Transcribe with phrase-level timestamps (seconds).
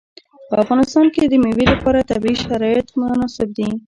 [0.49, 3.69] په افغانستان کې د مېوې لپاره طبیعي شرایط مناسب دي.